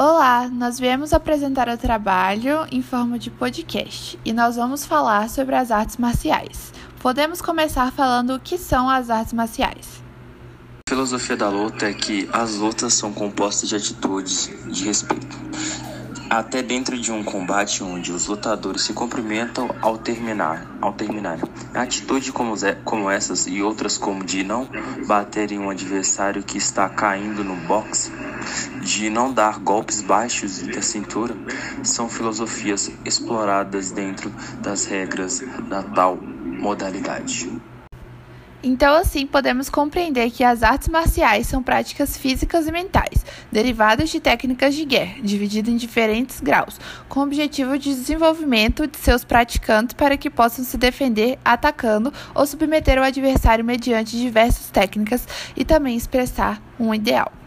[0.00, 5.56] Olá, nós viemos apresentar o trabalho em forma de podcast e nós vamos falar sobre
[5.56, 6.72] as artes marciais.
[7.00, 10.00] Podemos começar falando o que são as artes marciais.
[10.86, 15.36] A filosofia da luta é que as lutas são compostas de atitudes de respeito.
[16.30, 21.38] Até dentro de um combate onde os lutadores se cumprimentam ao terminar, ao terminar.
[21.72, 22.54] Atitude como,
[22.84, 24.68] como essas e outras como de não
[25.06, 28.12] bater em um adversário que está caindo no boxe,
[28.82, 31.34] de não dar golpes baixos da cintura,
[31.82, 37.50] são filosofias exploradas dentro das regras da tal modalidade.
[38.62, 44.18] Então, assim, podemos compreender que as artes marciais são práticas físicas e mentais, derivadas de
[44.18, 49.94] técnicas de guerra, divididas em diferentes graus, com o objetivo de desenvolvimento de seus praticantes
[49.94, 55.96] para que possam se defender atacando ou submeter o adversário mediante diversas técnicas e também
[55.96, 57.37] expressar um ideal.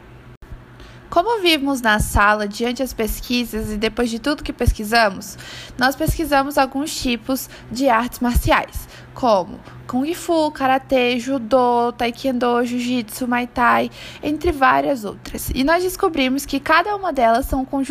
[1.11, 5.37] Como vimos na sala diante das pesquisas e depois de tudo que pesquisamos,
[5.77, 13.45] nós pesquisamos alguns tipos de artes marciais, como Kung Fu, Karatê, Judô, Taekwondo, Jiu-Jitsu, Muay
[13.45, 13.91] Thai,
[14.23, 15.51] entre várias outras.
[15.53, 17.83] E nós descobrimos que cada uma delas são um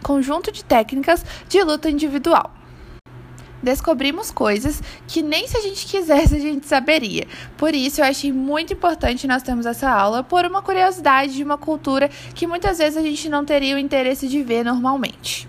[0.00, 2.57] conjunto de técnicas de luta individual
[3.62, 7.26] descobrimos coisas que nem se a gente quisesse a gente saberia.
[7.56, 11.58] Por isso eu achei muito importante nós termos essa aula por uma curiosidade de uma
[11.58, 15.48] cultura que muitas vezes a gente não teria o interesse de ver normalmente.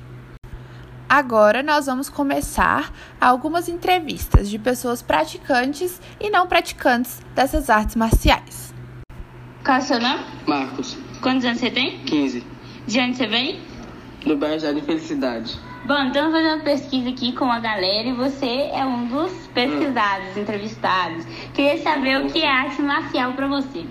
[1.08, 8.73] Agora nós vamos começar algumas entrevistas de pessoas praticantes e não praticantes dessas artes marciais.
[9.64, 10.23] Qual é o seu nome?
[10.48, 10.98] Marcos.
[11.22, 12.00] Quantos anos você tem?
[12.06, 12.44] 15.
[12.86, 13.60] De onde você vem?
[14.26, 15.60] Do bairro Jardim Felicidade.
[15.90, 20.38] Bom, então fazendo uma pesquisa aqui com a galera e você é um dos pesquisados,
[20.38, 21.26] entrevistados.
[21.52, 23.86] Queria saber o que é arte marcial para você.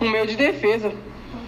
[0.00, 0.94] Um meio de defesa.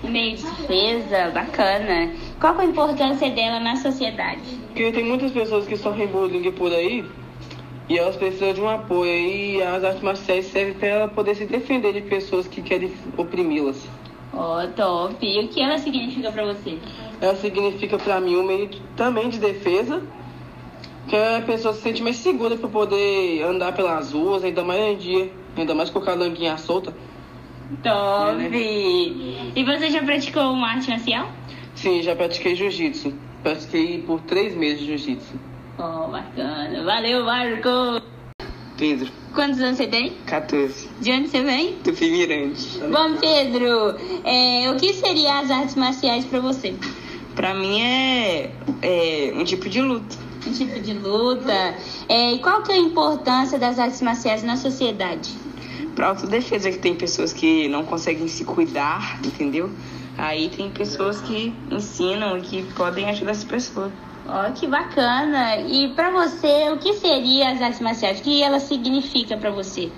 [0.03, 2.11] Um meio de defesa, bacana.
[2.41, 4.41] Qual é a importância dela na sociedade?
[4.67, 7.09] Porque tem muitas pessoas que sofrem bullying por aí
[7.89, 11.47] e elas precisam de um apoio e as artes marciais servem para ela poder se
[11.47, 13.87] defender de pessoas que querem oprimi-las.
[14.33, 15.17] Oh, top.
[15.25, 16.79] E o que ela significa para você?
[17.21, 20.03] Ela significa para mim um meio também de defesa,
[21.09, 24.97] que a pessoa se sente mais segura para poder andar pelas ruas, ainda mais em
[24.97, 26.95] dia, ainda mais com a calanguinha solta.
[27.83, 28.31] Top!
[28.31, 28.49] É, né?
[29.55, 31.31] E você já praticou uma arte marcial?
[31.75, 33.13] Sim, já pratiquei jiu-jitsu.
[33.43, 35.35] Pratiquei por três meses jiu-jitsu.
[35.79, 36.85] Oh, bacana.
[36.85, 38.03] Valeu, Marco!
[38.77, 39.11] Pedro.
[39.35, 40.13] Quantos anos você tem?
[40.27, 40.89] 14.
[41.01, 41.77] De onde você vem?
[41.83, 42.79] Do Mirante.
[42.81, 46.75] Bom, Pedro, é, o que seriam as artes marciais para você?
[47.35, 48.51] Para mim é,
[48.83, 50.17] é, um tipo de luta.
[50.47, 51.75] Um tipo de luta.
[52.09, 55.31] É, e qual que é a importância das artes marciais na sociedade?
[55.95, 59.71] Para autodefesa, que tem pessoas que não conseguem se cuidar, entendeu?
[60.19, 63.91] Aí tem pessoas que ensinam e que podem ajudar essa pessoa.
[64.27, 65.57] Ó, oh, que bacana.
[65.57, 68.21] E para você, o que seria as artes marciais?
[68.21, 69.91] O que ela significa para você?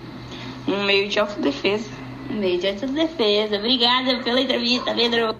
[0.66, 1.90] Um meio de autodefesa.
[2.30, 3.56] Um meio de autodefesa.
[3.56, 5.36] Obrigada pela entrevista, Pedro.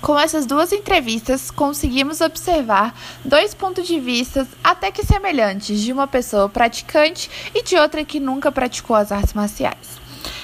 [0.00, 2.92] Com essas duas entrevistas, conseguimos observar
[3.24, 8.18] dois pontos de vista até que semelhantes de uma pessoa praticante e de outra que
[8.18, 10.00] nunca praticou as artes marciais.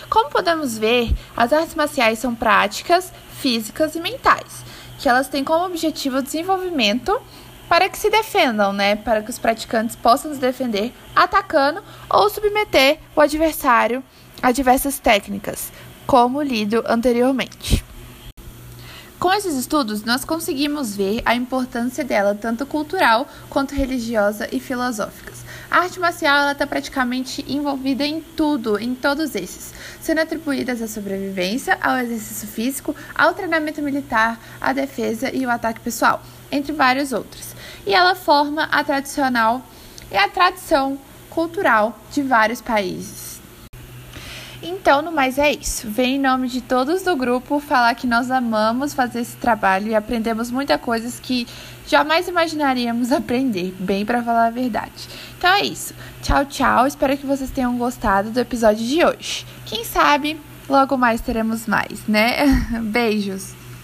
[0.09, 4.65] Como podemos ver, as artes marciais são práticas físicas e mentais,
[4.97, 7.21] que elas têm como objetivo o desenvolvimento
[7.69, 8.97] para que se defendam, né?
[8.97, 14.03] Para que os praticantes possam se defender atacando ou submeter o adversário
[14.43, 15.71] a diversas técnicas,
[16.07, 17.85] como lido anteriormente.
[19.19, 25.45] Com esses estudos, nós conseguimos ver a importância dela, tanto cultural quanto religiosa e filosóficas.
[25.69, 31.77] A arte marcial está praticamente envolvida em tudo, em todos esses, sendo atribuídas à sobrevivência,
[31.83, 37.55] ao exercício físico, ao treinamento militar, à defesa e ao ataque pessoal, entre vários outros.
[37.87, 39.63] E ela forma a tradicional
[40.11, 40.99] e a tradição
[41.31, 43.29] cultural de vários países.
[44.63, 45.89] Então, no mais é isso.
[45.89, 49.95] Vem em nome de todos do grupo falar que nós amamos fazer esse trabalho e
[49.95, 51.47] aprendemos muitas coisas que
[51.87, 55.09] jamais imaginaríamos aprender, bem para falar a verdade.
[55.39, 55.95] Então é isso.
[56.23, 56.87] Tchau, tchau.
[56.87, 59.47] Espero que vocês tenham gostado do episódio de hoje.
[59.65, 60.39] Quem sabe
[60.69, 62.45] logo mais teremos mais, né?
[62.83, 63.55] Beijos.